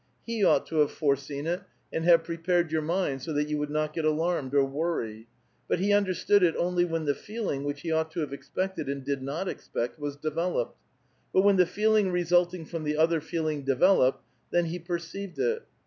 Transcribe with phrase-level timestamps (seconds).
[0.25, 1.61] He ought to have foreseen it,
[1.93, 5.27] and have prepared your mind so that you would not get alarmed or worry;
[5.67, 9.03] but he understood it only when the feeling, which he ought to have expected and
[9.05, 10.75] did not expect, was developed;
[11.31, 15.67] but when the feeling resulting from the other feeling developed, then he perceived it.